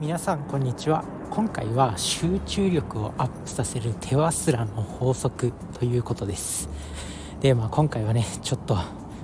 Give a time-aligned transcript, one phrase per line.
[0.00, 1.04] 皆さんこんにちは。
[1.28, 6.70] 今回は集中力をアップさせる手忘らの法則ということです。
[7.42, 8.78] でまあ今回はねちょっと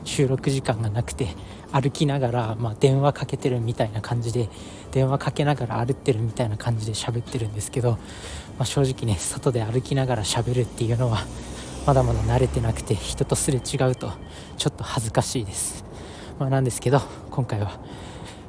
[0.04, 1.28] 収録時間がなくて
[1.72, 4.50] 歩きながら、まあ、電話かけてるみたいな感じで
[4.92, 7.98] 電話かけながら歩ってるみたいな感じで喋ってるんですけど、ま
[8.58, 11.24] あ、正直ね外で歩きながら喋るっていうのは
[11.86, 14.12] まだまだ慣れてなくて人とすれ違うと
[14.58, 15.86] ちょっと恥ずかしいです、
[16.38, 17.80] まあ、なんですけど今回は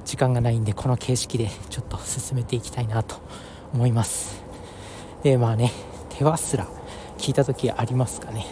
[0.07, 3.17] 時間がないんでこの形式でちょっと進めていきたいなと
[3.73, 4.41] 思います。
[5.21, 5.73] でまあね
[6.09, 6.65] 手忘ら
[7.17, 8.45] 聞いた時ありますかね。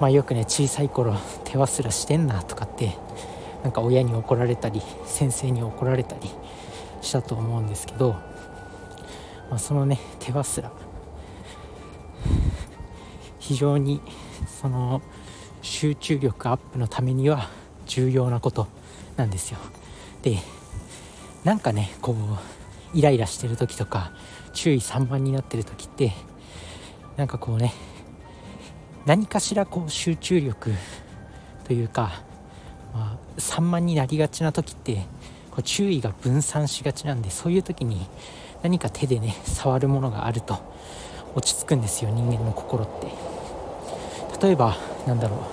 [0.00, 2.96] まあよくね小さい頃手忘らしてんなとかって
[3.62, 6.30] なんか親に怒られたり先生に怒られたり
[7.02, 8.12] したと思うんですけど、
[9.50, 10.72] まあ、そのね手忘ら
[13.38, 14.00] 非常に
[14.46, 15.02] その
[15.60, 17.50] 集中力アップのためには
[17.84, 18.68] 重要なこと
[19.18, 19.58] なんですよ。
[20.22, 20.38] で
[21.44, 22.14] なんかねこ
[22.94, 24.12] うイライラしてる時とか
[24.52, 26.12] 注意散漫になってる時って
[27.16, 27.72] なんかこうね
[29.06, 30.72] 何かしらこう集中力
[31.64, 32.22] というか、
[32.92, 35.06] まあ、散漫になりがちな時って
[35.50, 38.06] こう注意が分散しがちなんでそういう時に
[38.62, 40.58] 何か手でね触るものがあると
[41.34, 43.30] 落ち着くんですよ人間の心って。
[44.42, 45.46] 例えばなんだろ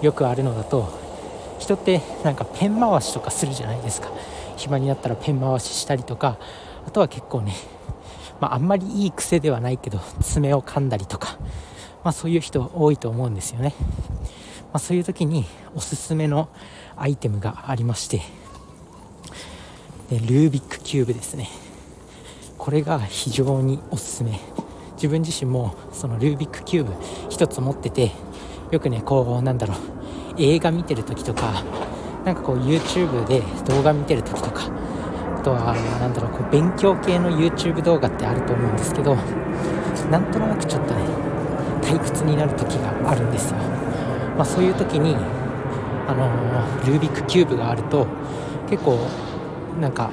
[0.00, 1.07] うよくあるのだと
[1.58, 4.10] 人ってなんかペン回しとかするじゃないですか。
[4.56, 6.38] 暇になったらペン回ししたりとか
[6.86, 7.54] あとは結構ね、
[8.40, 11.38] まあ、あんまりいい癖ではないけど爪を噛んだりとか、
[12.02, 15.44] まあ、そういう人多いと思うんですよね、まあ、そういう時に
[15.76, 16.48] おすすめの
[16.96, 18.22] アイテムがありまして
[20.10, 21.48] でルービックキューブですね。
[22.56, 24.40] これが非常におすすめ。
[24.94, 26.92] 自分自身もそのルービックキューブ
[27.30, 28.10] 1つ持ってて
[28.72, 29.76] よくねこうなんだろう
[30.38, 31.62] 映画見てる時とか
[32.24, 34.70] なんかこう YouTube で動画見てる時とか
[35.36, 39.14] あとは何だろうこう勉強系の YouTube 動画ってあると思うんですけど
[40.10, 41.02] なんとなくちょっとね
[41.82, 43.56] 退屈になる時があるんですよ、
[44.36, 45.16] まあ、そういう時に
[46.08, 46.26] あの、
[46.86, 48.06] ルービックキューブがあると
[48.70, 48.98] 結構
[49.80, 50.10] なんか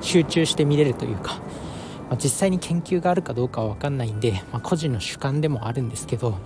[0.00, 1.34] 集中して見れるというか、
[2.08, 6.38] まあ、実際に研究があるかどうかは分かんないんで、まあ、個人の主観でもあるんですけど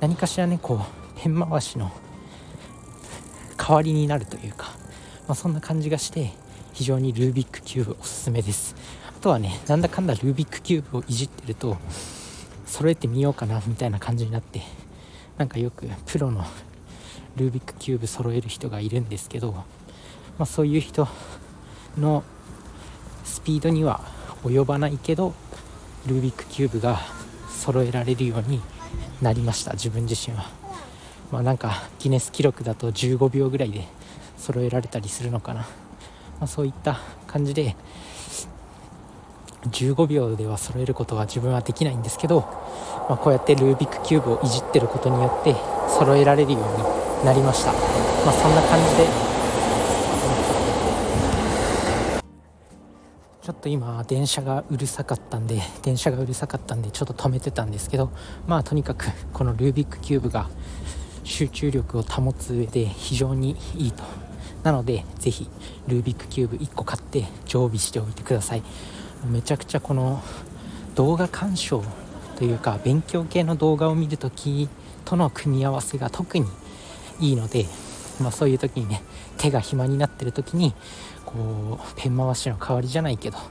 [0.00, 0.80] 何かしらねこ
[1.16, 1.90] うペン回しの
[3.66, 4.66] 代わりになるというか、
[5.26, 6.30] まあ、そんな感じがして
[6.72, 8.76] 非常にルービックキューブおすすめです
[9.08, 11.76] あとはねなんだかんだルービックキューブをいじってると
[12.64, 14.62] 揃えてみようかなみたいな感じになって
[15.36, 16.44] なんかよくプロの
[17.34, 19.64] ルービックキューブ揃える人がいるんですけど、ま
[20.40, 21.08] あ、そういう人
[21.98, 22.22] の
[23.24, 24.00] スピードには
[24.44, 25.34] 及ばないけど
[26.06, 27.00] ルービックキューブが
[27.50, 28.60] 揃えられるように
[29.20, 30.65] なりました自分自身は。
[31.30, 33.84] まあ、なんかギネス記録だと15秒ぐらいで
[34.36, 35.66] 揃えられたりするのかな、ま
[36.42, 37.76] あ、そういった感じで
[39.70, 42.40] 15秒では揃えることは自分はできないんですけど、
[43.08, 45.56] まあ、こうやってルービックキューブをいじってることによって
[45.88, 47.78] 揃えられるようになりました、ま
[48.30, 49.36] あ、そんな感じで。
[53.42, 58.10] ちょっと今電車がうるさかったんで電車がうるさかったんでちょっと止めてたんですけど
[58.48, 60.50] まあとにかくこのルービックキューブが
[61.26, 64.04] 集中力を保つ上で非常にいいと。
[64.62, 65.48] なのでぜひ
[65.86, 68.62] ルービックキューブ1個買って常備しておいてください。
[69.28, 70.22] めちゃくちゃこの
[70.94, 71.82] 動画鑑賞
[72.36, 74.68] というか勉強系の動画を見るとき
[75.04, 76.46] との組み合わせが特に
[77.20, 77.66] いいので、
[78.20, 79.02] まあ、そういう時にね
[79.36, 80.74] 手が暇になってる時に
[81.24, 83.44] こうペン回しの代わりじゃないけど、ま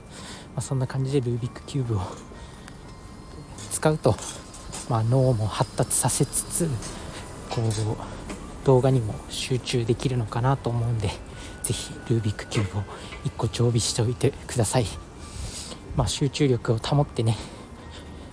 [0.57, 2.01] あ、そんな感じでルービックキューブを
[3.71, 4.15] 使うと、
[4.89, 6.69] まあ、脳も発達させつつ
[7.55, 11.09] こう動画にも集中できるのかなと思うんで
[11.63, 12.81] 是非ルービックキューブを
[13.25, 14.85] 1個常備しておいてください。
[15.95, 17.37] まあ、集中力を保ってね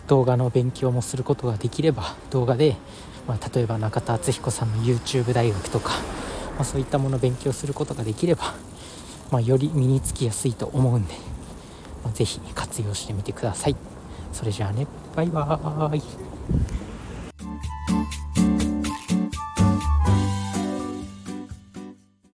[0.09, 2.77] 動画の勉強もすることができれば動画で、
[3.29, 5.91] まあ、例えば中田敦彦さんの YouTube 大学とか、
[6.57, 8.55] まあ、そういったものを勉強することができれば、
[9.31, 11.15] まあ、より身につきやすいと思うんで、
[12.03, 13.77] まあ、ぜひ活用してみてください。
[14.33, 16.82] それじゃあねバイバーイ。